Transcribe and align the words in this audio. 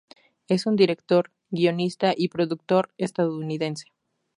Es 0.47 0.65
un 0.65 0.77
director, 0.77 1.29
guionista 1.51 2.15
y 2.17 2.29
productor 2.29 2.91
estadounidense. 2.97 3.85